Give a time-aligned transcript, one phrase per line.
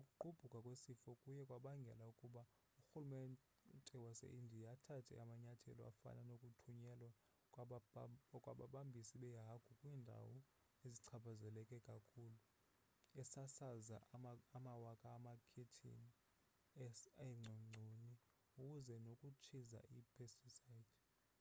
[0.00, 2.42] ukugqbhuka kwesifo kuye kwabangela ukuba
[2.78, 7.10] urhulumente wase-indiya athathe amanyathelo afana nokuthunyelwa
[8.44, 10.34] kwababambisi beehagu kwiindawo
[10.86, 12.38] ezichaphazeleke kakhulu
[13.20, 13.96] esasaza
[14.56, 16.08] amawaka amakhethini
[16.82, 18.10] eengcongconi
[18.54, 20.90] kunye nokutshiza i-pesticides